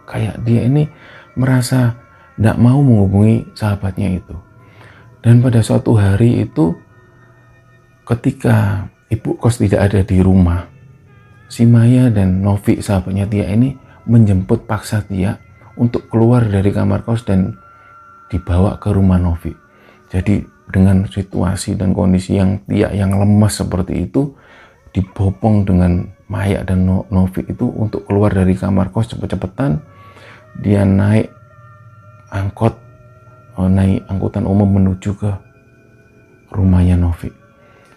kayak 0.06 0.40
dia 0.46 0.64
ini 0.64 0.88
merasa 1.36 1.98
tidak 2.38 2.56
mau 2.56 2.80
menghubungi 2.80 3.52
sahabatnya 3.52 4.22
itu 4.22 4.36
dan 5.20 5.42
pada 5.42 5.60
suatu 5.60 5.98
hari 5.98 6.46
itu 6.46 6.72
ketika 8.06 8.86
ibu 9.10 9.34
kos 9.36 9.58
tidak 9.58 9.90
ada 9.90 10.00
di 10.06 10.22
rumah 10.22 10.76
si 11.46 11.66
Maya 11.66 12.10
dan 12.10 12.42
Novi 12.42 12.78
sahabatnya 12.82 13.26
Tia 13.26 13.50
ini 13.50 13.74
menjemput 14.06 14.66
paksa 14.66 15.02
Tia 15.06 15.38
untuk 15.78 16.08
keluar 16.10 16.46
dari 16.46 16.70
kamar 16.70 17.04
kos 17.06 17.26
dan 17.26 17.54
dibawa 18.32 18.78
ke 18.80 18.90
rumah 18.90 19.20
Novi. 19.20 19.54
Jadi 20.10 20.42
dengan 20.66 21.06
situasi 21.06 21.78
dan 21.78 21.94
kondisi 21.94 22.38
yang 22.38 22.62
Tia 22.66 22.90
yang 22.90 23.14
lemas 23.14 23.62
seperti 23.62 24.06
itu 24.10 24.34
dibopong 24.90 25.66
dengan 25.66 26.06
Maya 26.26 26.66
dan 26.66 26.86
Novi 26.86 27.46
itu 27.46 27.70
untuk 27.70 28.08
keluar 28.08 28.34
dari 28.34 28.58
kamar 28.58 28.90
kos 28.90 29.14
cepet-cepetan 29.14 29.78
dia 30.60 30.82
naik 30.84 31.32
angkot 32.32 32.74
oh, 33.56 33.68
naik 33.68 34.04
angkutan 34.08 34.44
umum 34.44 34.80
menuju 34.80 35.16
ke 35.16 35.30
rumahnya 36.52 36.96
Novi. 36.96 37.32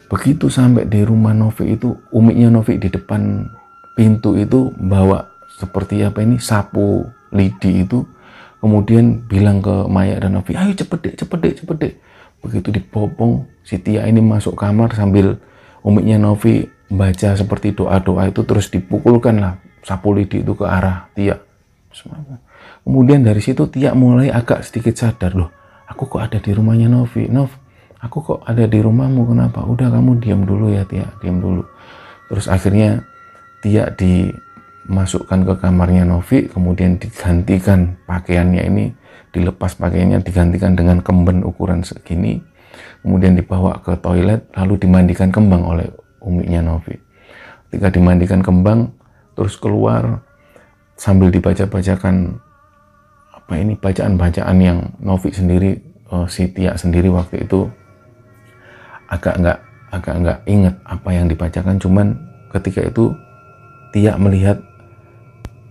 Begitu 0.09 0.49
sampai 0.49 0.89
di 0.89 1.05
rumah 1.05 1.37
Novi 1.37 1.77
itu 1.77 1.93
umiknya 2.09 2.49
Novi 2.49 2.81
di 2.81 2.89
depan 2.89 3.45
pintu 3.93 4.33
itu 4.39 4.73
bawa 4.79 5.27
seperti 5.59 6.01
apa 6.01 6.23
ini 6.23 6.39
sapu 6.39 7.03
lidi 7.35 7.83
itu 7.83 8.07
kemudian 8.63 9.27
bilang 9.27 9.59
ke 9.59 9.85
Maya 9.91 10.19
dan 10.23 10.39
Novi 10.39 10.55
ayo 10.55 10.71
cepet 10.71 10.99
deh 11.03 11.13
cepet 11.19 11.39
deh 11.43 11.53
cepet 11.55 11.77
deh 11.79 11.93
begitu 12.39 12.71
dipopong 12.71 13.43
si 13.67 13.75
Tia 13.75 14.07
ini 14.07 14.23
masuk 14.23 14.55
kamar 14.55 14.95
sambil 14.95 15.35
umiknya 15.83 16.15
Novi 16.15 16.63
baca 16.87 17.35
seperti 17.35 17.75
doa-doa 17.75 18.31
itu 18.31 18.41
terus 18.47 18.71
dipukulkan 18.71 19.43
lah 19.43 19.53
sapu 19.83 20.15
lidi 20.15 20.39
itu 20.43 20.55
ke 20.55 20.63
arah 20.63 21.11
Tia 21.11 21.35
kemudian 22.89 23.21
dari 23.21 23.37
situ 23.37 23.69
Tia 23.69 23.93
mulai 23.93 24.33
agak 24.33 24.65
sedikit 24.65 24.97
sadar 24.97 25.37
loh 25.37 25.53
aku 25.89 26.09
kok 26.09 26.21
ada 26.21 26.37
di 26.41 26.49
rumahnya 26.53 26.89
Novi? 26.89 27.29
Nov 27.29 27.53
aku 27.99 28.17
kok 28.23 28.39
ada 28.47 28.63
di 28.69 28.79
rumahmu? 28.79 29.29
Kenapa? 29.29 29.65
Udah 29.65 29.91
kamu 29.91 30.21
diam 30.23 30.41
dulu 30.47 30.71
ya 30.71 30.87
Tia 30.87 31.09
diam 31.19 31.41
dulu. 31.43 31.65
Terus 32.29 32.45
akhirnya 32.47 33.03
Tia 33.59 33.91
di 33.91 34.31
masukkan 34.87 35.43
ke 35.43 35.53
kamarnya 35.59 36.07
Novi 36.07 36.49
kemudian 36.49 36.97
digantikan 36.97 37.99
pakaiannya 38.09 38.63
ini 38.65 38.85
dilepas 39.29 39.77
pakaiannya 39.77 40.25
digantikan 40.25 40.73
dengan 40.73 41.05
kemben 41.05 41.45
ukuran 41.45 41.85
segini 41.85 42.41
kemudian 43.05 43.37
dibawa 43.37 43.77
ke 43.85 43.93
toilet 44.01 44.49
lalu 44.57 44.81
dimandikan 44.81 45.29
kembang 45.29 45.61
oleh 45.61 45.85
umiknya 46.23 46.65
Novi. 46.65 46.97
Ketika 47.69 47.93
dimandikan 47.93 48.41
kembang 48.41 48.89
terus 49.37 49.59
keluar 49.61 50.25
sambil 50.97 51.29
dibaca-bacakan 51.29 52.41
apa 53.49 53.57
ini 53.57 53.73
bacaan-bacaan 53.73 54.57
yang 54.61 54.93
Novi 55.01 55.33
sendiri 55.33 55.73
uh, 56.13 56.29
si 56.29 56.45
Tia 56.53 56.77
sendiri 56.77 57.09
waktu 57.09 57.49
itu 57.49 57.65
agak 59.09 59.41
nggak 59.41 59.59
agak 59.89 60.15
nggak 60.21 60.39
inget 60.45 60.75
apa 60.85 61.09
yang 61.09 61.25
dibacakan 61.25 61.81
cuman 61.81 62.13
ketika 62.53 62.85
itu 62.85 63.09
Tia 63.89 64.21
melihat 64.21 64.61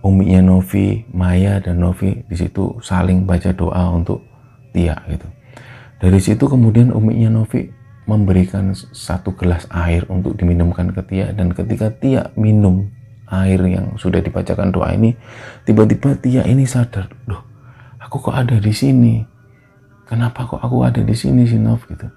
uminya 0.03 0.43
Novi, 0.43 1.07
Maya 1.15 1.63
dan 1.63 1.79
Novi 1.79 2.19
di 2.27 2.35
situ 2.35 2.75
saling 2.83 3.23
baca 3.23 3.55
doa 3.55 3.95
untuk 3.95 4.27
Tia 4.75 4.99
gitu. 5.07 5.31
Dari 6.03 6.19
situ 6.19 6.51
kemudian 6.51 6.91
uminya 6.91 7.31
Novi 7.31 7.63
memberikan 8.11 8.75
satu 8.75 9.39
gelas 9.39 9.71
air 9.71 10.03
untuk 10.11 10.35
diminumkan 10.35 10.91
ke 10.91 10.99
Tia 11.07 11.31
dan 11.31 11.55
ketika 11.55 11.87
Tia 11.95 12.27
minum 12.35 12.91
air 13.31 13.63
yang 13.63 13.95
sudah 13.95 14.19
dibacakan 14.19 14.67
doa 14.67 14.91
ini, 14.91 15.15
tiba-tiba 15.63 16.19
Tia 16.19 16.43
ini 16.43 16.67
sadar, 16.67 17.07
loh, 17.23 17.48
aku 18.09 18.25
kok 18.25 18.33
ada 18.33 18.57
di 18.57 18.73
sini? 18.73 19.21
Kenapa 20.09 20.49
kok 20.49 20.57
aku 20.57 20.81
ada 20.81 21.05
di 21.05 21.13
sini 21.13 21.45
sih 21.45 21.61
Nov 21.61 21.85
gitu? 21.85 22.09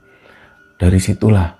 Dari 0.80 0.96
situlah 0.96 1.52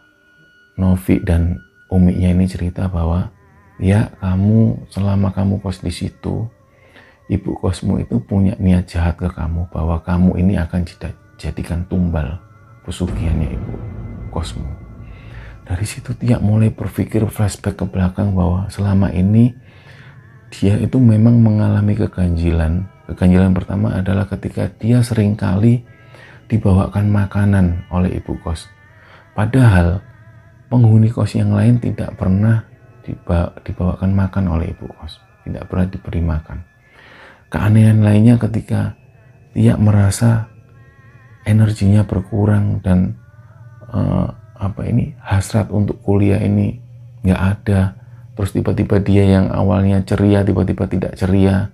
Novi 0.80 1.20
dan 1.20 1.60
umiknya 1.92 2.32
ini 2.32 2.48
cerita 2.48 2.88
bahwa 2.88 3.28
ya 3.76 4.08
kamu 4.24 4.88
selama 4.88 5.36
kamu 5.36 5.60
kos 5.60 5.84
di 5.84 5.92
situ 5.92 6.48
ibu 7.28 7.52
kosmu 7.60 8.00
itu 8.00 8.16
punya 8.24 8.56
niat 8.56 8.88
jahat 8.88 9.20
ke 9.20 9.28
kamu 9.28 9.68
bahwa 9.68 10.00
kamu 10.00 10.40
ini 10.40 10.56
akan 10.56 10.88
jadikan 11.36 11.84
tumbal 11.92 12.40
pesugihannya 12.88 13.52
ibu 13.52 13.74
kosmu 14.32 14.64
dari 15.68 15.84
situ 15.84 16.16
dia 16.16 16.40
mulai 16.40 16.72
berpikir 16.72 17.20
flashback 17.28 17.76
ke 17.76 17.84
belakang 17.84 18.32
bahwa 18.32 18.64
selama 18.72 19.12
ini 19.12 19.52
dia 20.48 20.80
itu 20.80 20.96
memang 20.96 21.36
mengalami 21.36 21.92
keganjilan 21.92 22.88
keganjilan 23.12 23.52
pertama 23.52 23.92
adalah 23.92 24.24
ketika 24.24 24.72
dia 24.80 25.04
sering 25.04 25.36
kali 25.36 25.84
dibawakan 26.48 27.12
makanan 27.12 27.84
oleh 27.92 28.16
ibu 28.16 28.40
kos. 28.40 28.72
Padahal 29.36 30.00
penghuni 30.72 31.12
kos 31.12 31.36
yang 31.36 31.52
lain 31.52 31.76
tidak 31.76 32.16
pernah 32.16 32.64
dibawakan 33.64 34.16
makan 34.16 34.44
oleh 34.48 34.72
ibu 34.72 34.88
kos. 34.96 35.20
Tidak 35.44 35.68
pernah 35.68 35.86
diberi 35.92 36.24
makan. 36.24 36.58
Keanehan 37.52 38.00
lainnya 38.00 38.40
ketika 38.40 38.96
dia 39.52 39.76
merasa 39.76 40.48
energinya 41.44 42.08
berkurang 42.08 42.80
dan 42.80 43.20
uh, 43.92 44.32
apa 44.56 44.88
ini 44.88 45.12
hasrat 45.20 45.68
untuk 45.68 46.00
kuliah 46.00 46.40
ini 46.40 46.80
nggak 47.20 47.42
ada. 47.60 47.96
Terus 48.32 48.56
tiba-tiba 48.56 48.96
dia 49.04 49.24
yang 49.28 49.52
awalnya 49.52 50.00
ceria 50.08 50.40
tiba-tiba 50.40 50.88
tidak 50.88 51.12
ceria 51.20 51.68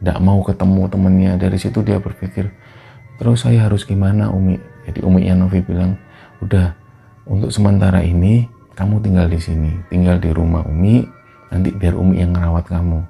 tidak 0.00 0.18
mau 0.22 0.40
ketemu 0.42 0.82
temennya 0.90 1.32
dari 1.38 1.58
situ 1.60 1.82
dia 1.84 2.00
berpikir 2.00 2.50
terus 3.18 3.46
saya 3.46 3.70
harus 3.70 3.86
gimana 3.86 4.30
Umi 4.32 4.58
jadi 4.84 5.00
Umi 5.04 5.26
Yanovi 5.28 5.60
bilang 5.62 5.96
udah 6.42 6.74
untuk 7.24 7.48
sementara 7.48 8.04
ini 8.04 8.44
kamu 8.74 9.00
tinggal 9.00 9.26
di 9.30 9.40
sini, 9.40 9.70
tinggal 9.88 10.18
di 10.18 10.34
rumah 10.34 10.66
Umi, 10.66 11.06
nanti 11.48 11.70
biar 11.70 11.94
Umi 11.94 12.20
yang 12.20 12.34
merawat 12.34 12.66
kamu. 12.66 13.00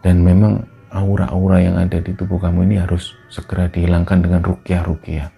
Dan 0.00 0.22
memang 0.22 0.62
aura-aura 0.94 1.58
yang 1.58 1.76
ada 1.76 1.98
di 1.98 2.14
tubuh 2.14 2.38
kamu 2.38 2.70
ini 2.70 2.76
harus 2.78 3.12
segera 3.28 3.66
dihilangkan 3.66 4.22
dengan 4.22 4.40
rukyah-rukyah. 4.46 5.28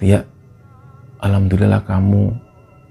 Tia, 0.00 0.20
Alhamdulillah 1.20 1.84
kamu 1.84 2.32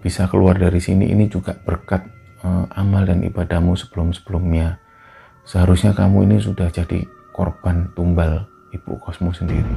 bisa 0.01 0.29
keluar 0.29 0.57
dari 0.57 0.77
sini 0.81 1.09
ini 1.09 1.25
juga 1.29 1.57
berkat 1.57 2.05
uh, 2.45 2.69
amal 2.73 3.05
dan 3.05 3.25
ibadahmu 3.25 3.73
sebelum-sebelumnya. 3.77 4.81
Seharusnya 5.49 5.97
kamu 5.97 6.29
ini 6.29 6.37
sudah 6.37 6.69
jadi 6.69 7.09
korban 7.33 7.89
tumbal 7.97 8.45
ibu 8.69 9.01
kosmu 9.01 9.33
sendiri. 9.33 9.73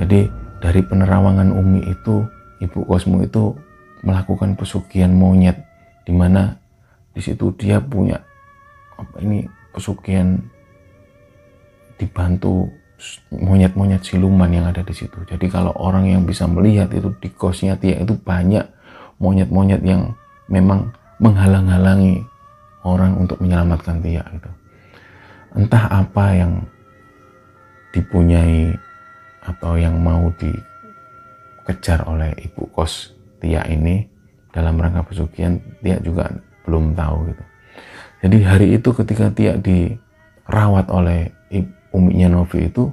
Jadi 0.00 0.32
dari 0.64 0.80
penerawangan 0.80 1.52
Umi 1.52 1.84
itu, 1.84 2.24
ibu 2.64 2.88
kosmu 2.88 3.20
itu 3.20 3.52
melakukan 4.00 4.56
pesugihan 4.56 5.12
monyet 5.12 5.60
di 6.08 6.16
mana 6.16 6.56
di 7.12 7.20
situ 7.20 7.52
dia 7.60 7.76
punya 7.84 8.16
apa 8.96 9.20
ini 9.20 9.44
pesugihan 9.76 10.40
dibantu 12.00 12.72
monyet-monyet 13.28 14.00
siluman 14.00 14.48
yang 14.48 14.72
ada 14.72 14.80
di 14.80 14.96
situ. 14.96 15.20
Jadi 15.28 15.52
kalau 15.52 15.76
orang 15.76 16.08
yang 16.08 16.24
bisa 16.24 16.48
melihat 16.48 16.88
itu 16.96 17.12
di 17.20 17.28
kosnya 17.36 17.76
dia 17.76 18.00
itu 18.00 18.16
banyak 18.16 18.64
monyet-monyet 19.20 19.84
yang 19.84 20.16
memang 20.48 20.96
menghalang-halangi 21.20 22.24
orang 22.88 23.20
untuk 23.20 23.36
menyelamatkan 23.44 24.00
dia 24.00 24.24
gitu. 24.32 24.48
Entah 25.56 25.88
apa 25.88 26.36
yang 26.36 26.52
dipunyai 27.94 28.76
atau 29.44 29.80
yang 29.80 29.96
mau 29.96 30.28
dikejar 30.36 32.04
oleh 32.04 32.36
ibu 32.44 32.68
kos 32.72 33.16
Tia 33.38 33.62
ini 33.70 34.02
dalam 34.50 34.76
rangka 34.76 35.06
pesugihan 35.06 35.56
Tia 35.78 36.02
juga 36.02 36.28
belum 36.66 36.92
tahu 36.92 37.32
gitu. 37.32 37.44
Jadi 38.26 38.36
hari 38.42 38.66
itu 38.74 38.90
ketika 38.92 39.30
Tia 39.30 39.54
dirawat 39.56 40.90
oleh 40.90 41.30
uminya 41.94 42.28
Novi 42.28 42.68
itu 42.68 42.92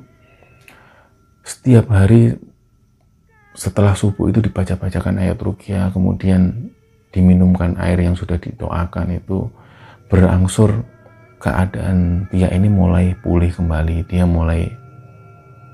setiap 1.43 1.91
hari 1.91 2.33
setelah 3.55 3.95
subuh 3.95 4.27
itu 4.31 4.43
dibaca-bacakan 4.43 5.21
ayat 5.21 5.39
rukyah, 5.39 5.93
kemudian 5.93 6.71
diminumkan 7.15 7.79
air 7.79 8.03
yang 8.03 8.15
sudah 8.17 8.35
didoakan 8.35 9.15
itu 9.15 9.47
berangsur 10.11 10.83
keadaan 11.45 12.25
dia 12.33 12.49
ini 12.49 12.65
mulai 12.65 13.13
pulih 13.21 13.53
kembali, 13.53 14.09
dia 14.09 14.25
mulai 14.25 14.65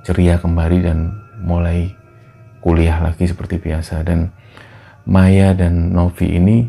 ceria 0.03 0.35
kembali 0.35 0.77
dan 0.83 1.15
mulai 1.39 1.95
kuliah 2.59 2.99
lagi 2.99 3.23
seperti 3.23 3.55
biasa 3.55 4.03
dan 4.03 4.35
Maya 5.07 5.55
dan 5.55 5.95
Novi 5.95 6.27
ini 6.27 6.67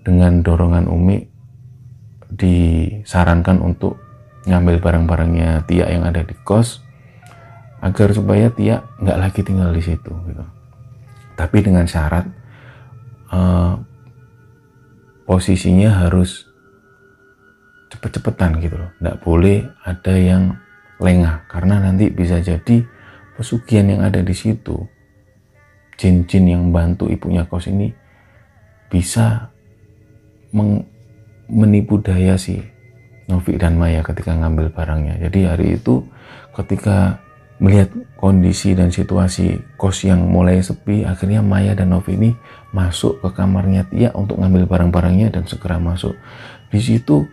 dengan 0.00 0.40
dorongan 0.40 0.88
Umi 0.88 1.28
disarankan 2.32 3.60
untuk 3.60 4.00
ngambil 4.48 4.80
barang-barangnya 4.80 5.68
Tia 5.68 5.92
yang 5.92 6.08
ada 6.08 6.24
di 6.24 6.32
kos 6.40 6.80
agar 7.84 8.16
supaya 8.16 8.48
Tia 8.50 8.80
nggak 8.98 9.18
lagi 9.20 9.40
tinggal 9.44 9.70
di 9.70 9.82
situ 9.84 10.10
gitu. 10.10 10.44
Tapi 11.36 11.58
dengan 11.62 11.84
syarat 11.86 12.26
uh, 13.30 13.78
posisinya 15.28 16.02
harus 16.02 16.49
cepet-cepetan 18.00 18.64
gitu 18.64 18.80
loh. 18.80 18.90
Nggak 19.04 19.20
boleh 19.20 19.68
ada 19.84 20.14
yang 20.16 20.56
lengah 20.96 21.44
karena 21.52 21.84
nanti 21.84 22.08
bisa 22.08 22.40
jadi 22.40 22.80
pesugihan 23.36 23.92
yang 23.92 24.00
ada 24.00 24.24
di 24.24 24.32
situ 24.32 24.80
jin-jin 26.00 26.48
yang 26.48 26.72
bantu 26.72 27.12
ibunya 27.12 27.44
kos 27.44 27.68
ini 27.68 27.92
bisa 28.88 29.52
menipu 31.52 32.00
daya 32.00 32.40
si 32.40 32.56
Novi 33.28 33.60
dan 33.60 33.76
Maya 33.76 34.00
ketika 34.00 34.32
ngambil 34.32 34.72
barangnya. 34.72 35.20
Jadi 35.28 35.40
hari 35.44 35.66
itu 35.76 36.02
ketika 36.56 37.20
melihat 37.60 37.92
kondisi 38.16 38.72
dan 38.72 38.88
situasi 38.88 39.60
kos 39.76 40.02
yang 40.08 40.24
mulai 40.24 40.64
sepi, 40.64 41.04
akhirnya 41.04 41.44
Maya 41.44 41.76
dan 41.76 41.92
Novi 41.92 42.16
ini 42.16 42.30
masuk 42.72 43.20
ke 43.20 43.28
kamarnya 43.36 43.84
Tia 43.92 44.10
untuk 44.16 44.40
ngambil 44.40 44.64
barang-barangnya 44.66 45.36
dan 45.36 45.44
segera 45.44 45.76
masuk. 45.76 46.16
Di 46.72 46.80
situ 46.80 47.28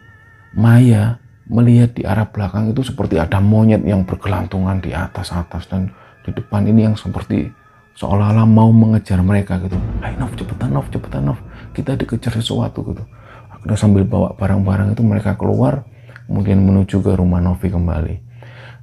Maya 0.57 1.21
melihat 1.47 1.93
di 1.93 2.03
arah 2.03 2.27
belakang 2.27 2.73
itu 2.73 2.81
seperti 2.81 3.21
ada 3.21 3.37
monyet 3.39 3.85
yang 3.85 4.03
bergelantungan 4.03 4.81
di 4.81 4.91
atas-atas 4.91 5.69
dan 5.69 5.93
di 6.25 6.33
depan 6.33 6.65
ini 6.67 6.89
yang 6.89 6.97
seperti 6.97 7.47
seolah-olah 7.95 8.43
mau 8.43 8.73
mengejar 8.73 9.21
mereka 9.23 9.61
gitu. 9.63 9.77
Ayo 10.03 10.17
Nov, 10.17 10.33
cepetan 10.33 10.69
Nov, 10.73 10.87
cepetan 10.91 11.23
Nov. 11.29 11.39
Kita 11.71 11.93
dikejar 11.93 12.33
sesuatu 12.35 12.83
gitu. 12.89 13.05
Akhirnya 13.53 13.77
sambil 13.77 14.03
bawa 14.03 14.33
barang-barang 14.35 14.97
itu 14.97 15.01
mereka 15.05 15.37
keluar, 15.39 15.87
kemudian 16.27 16.59
menuju 16.61 16.99
ke 16.99 17.11
rumah 17.15 17.39
Novi 17.39 17.69
kembali. 17.69 18.15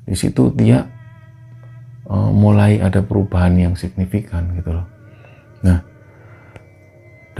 Di 0.08 0.16
situ 0.16 0.54
dia 0.54 0.88
uh, 2.08 2.30
mulai 2.32 2.80
ada 2.80 3.02
perubahan 3.04 3.54
yang 3.54 3.74
signifikan 3.76 4.56
gitu 4.56 4.78
loh. 4.78 4.86
Nah, 5.64 5.80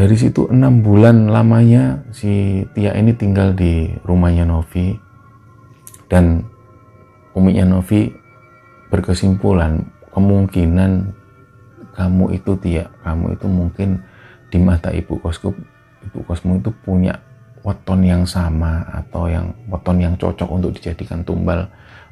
dari 0.05 0.21
situ 0.21 0.45
enam 0.53 0.85
bulan 0.85 1.33
lamanya 1.33 2.05
si 2.13 2.61
Tia 2.77 2.93
ini 2.93 3.17
tinggal 3.17 3.57
di 3.57 3.89
rumahnya 4.05 4.45
Novi. 4.45 4.93
Dan 6.13 6.45
Uminya 7.33 7.65
Novi 7.65 8.13
berkesimpulan 8.93 9.81
kemungkinan 10.13 11.09
kamu 11.97 12.37
itu 12.37 12.53
Tia, 12.61 12.85
kamu 13.01 13.33
itu 13.33 13.49
mungkin 13.49 14.05
di 14.53 14.61
mata 14.61 14.93
ibu 14.93 15.17
kosku, 15.25 15.57
ibu 16.05 16.21
kosmu 16.29 16.61
itu 16.61 16.69
punya 16.85 17.17
weton 17.65 18.05
yang 18.05 18.29
sama 18.29 18.85
atau 18.93 19.25
yang 19.25 19.57
weton 19.73 20.05
yang 20.05 20.21
cocok 20.21 20.53
untuk 20.53 20.77
dijadikan 20.77 21.25
tumbal. 21.25 21.65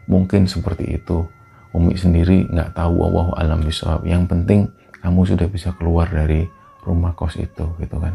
Mungkin 0.08 0.48
seperti 0.48 0.96
itu. 0.96 1.28
Umi 1.76 1.92
sendiri 1.92 2.48
nggak 2.48 2.72
tahu 2.72 3.04
Allah 3.04 3.28
alam 3.36 3.60
bisawab. 3.60 4.08
Yang 4.08 4.32
penting 4.32 4.60
kamu 5.04 5.28
sudah 5.28 5.44
bisa 5.52 5.76
keluar 5.76 6.08
dari 6.08 6.48
rumah 6.82 7.14
kos 7.14 7.38
itu 7.38 7.66
gitu 7.78 7.96
kan. 7.98 8.14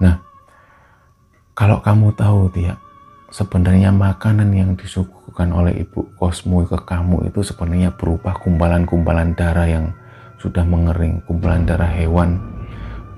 Nah, 0.00 0.18
kalau 1.52 1.78
kamu 1.84 2.16
tahu 2.16 2.48
dia 2.52 2.74
sebenarnya 3.32 3.88
makanan 3.92 4.52
yang 4.52 4.70
disuguhkan 4.76 5.52
oleh 5.52 5.84
ibu 5.84 6.04
kosmu 6.20 6.68
ke 6.68 6.76
kamu 6.84 7.32
itu 7.32 7.40
sebenarnya 7.40 7.92
berupa 7.96 8.36
kumpalan-kumpalan 8.36 9.32
darah 9.32 9.68
yang 9.68 9.86
sudah 10.36 10.66
mengering, 10.66 11.22
kumpalan 11.24 11.64
darah 11.64 11.88
hewan, 11.88 12.36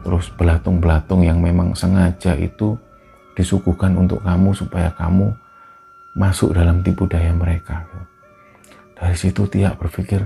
terus 0.07 0.29
belatung-belatung 0.37 1.25
yang 1.27 1.41
memang 1.41 1.73
sengaja 1.73 2.37
itu 2.39 2.77
disuguhkan 3.35 3.99
untuk 3.99 4.23
kamu 4.23 4.55
supaya 4.55 4.93
kamu 4.95 5.35
masuk 6.15 6.55
dalam 6.55 6.85
tipu 6.87 7.11
daya 7.11 7.35
mereka. 7.35 7.83
Dari 8.95 9.17
situ 9.19 9.51
Tia 9.51 9.75
berpikir, 9.75 10.23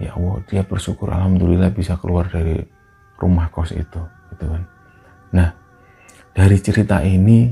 ya 0.00 0.16
Allah, 0.16 0.40
dia 0.48 0.64
bersyukur 0.64 1.12
Alhamdulillah 1.12 1.68
bisa 1.74 2.00
keluar 2.00 2.24
dari 2.32 2.64
rumah 3.24 3.48
kos 3.48 3.72
itu. 3.72 4.02
Gitu 4.32 4.44
kan. 4.44 4.62
Nah, 5.32 5.48
dari 6.36 6.60
cerita 6.60 7.00
ini 7.00 7.48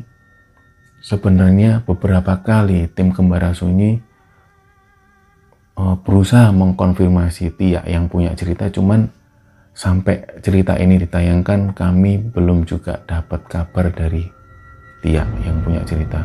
sebenarnya 1.00 1.80
beberapa 1.88 2.44
kali 2.44 2.92
tim 2.92 3.10
Kembara 3.16 3.56
Sunyi 3.56 3.96
uh, 5.80 5.96
berusaha 5.96 6.52
mengkonfirmasi 6.52 7.56
Tia 7.56 7.80
yang 7.88 8.12
punya 8.12 8.36
cerita, 8.36 8.68
cuman 8.68 9.08
sampai 9.72 10.44
cerita 10.44 10.76
ini 10.76 11.00
ditayangkan 11.00 11.72
kami 11.72 12.20
belum 12.28 12.68
juga 12.68 13.00
dapat 13.08 13.48
kabar 13.48 13.88
dari 13.88 14.28
Tia 15.00 15.24
yang 15.42 15.64
punya 15.64 15.80
cerita 15.88 16.20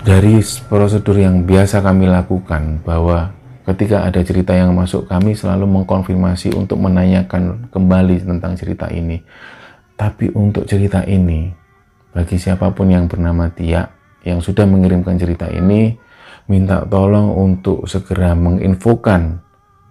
dari 0.00 0.40
prosedur 0.68 1.16
yang 1.20 1.44
biasa 1.44 1.84
kami 1.84 2.08
lakukan 2.08 2.80
bahwa 2.80 3.32
ketika 3.68 4.06
ada 4.06 4.20
cerita 4.24 4.56
yang 4.56 4.72
masuk 4.72 5.08
kami 5.08 5.36
selalu 5.36 5.68
mengkonfirmasi 5.68 6.56
untuk 6.56 6.80
menanyakan 6.80 7.68
kembali 7.68 8.24
tentang 8.24 8.56
cerita 8.56 8.88
ini. 8.88 9.20
Tapi 9.96 10.32
untuk 10.32 10.64
cerita 10.64 11.04
ini 11.04 11.52
bagi 12.10 12.40
siapa 12.40 12.72
pun 12.72 12.88
yang 12.88 13.04
bernama 13.06 13.52
Tia 13.52 13.84
yang 14.24 14.40
sudah 14.40 14.64
mengirimkan 14.64 15.20
cerita 15.20 15.48
ini 15.52 15.92
minta 16.48 16.82
tolong 16.88 17.36
untuk 17.36 17.84
segera 17.86 18.32
menginfokan 18.34 19.38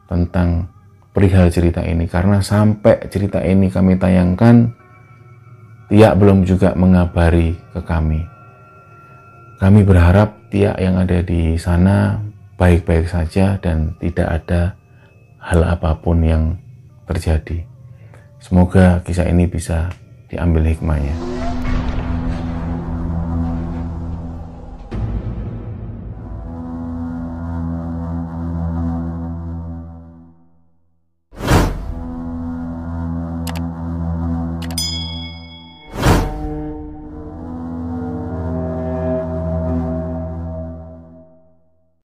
tentang 0.09 0.67
perihal 1.13 1.53
cerita 1.53 1.85
ini. 1.85 2.09
Karena 2.09 2.41
sampai 2.41 3.05
cerita 3.07 3.39
ini 3.45 3.69
kami 3.69 3.95
tayangkan 3.95 4.73
Tia 5.89 6.13
belum 6.13 6.45
juga 6.45 6.77
mengabari 6.77 7.57
ke 7.73 7.81
kami. 7.81 8.21
Kami 9.59 9.81
berharap 9.83 10.39
tiap 10.53 10.77
yang 10.79 10.95
ada 11.01 11.19
di 11.19 11.57
sana 11.59 12.28
baik-baik 12.59 13.07
saja 13.07 13.55
dan 13.63 13.95
tidak 14.03 14.27
ada 14.43 14.75
hal 15.39 15.63
apa 15.63 15.95
pun 15.95 16.19
yang 16.19 16.59
terjadi. 17.07 17.63
Semoga 18.43 18.99
kisah 19.07 19.31
ini 19.31 19.47
bisa 19.47 19.87
diambil 20.27 20.67
hikmahnya. 20.67 21.38